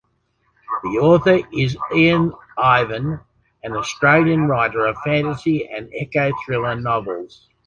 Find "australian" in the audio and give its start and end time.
3.77-4.47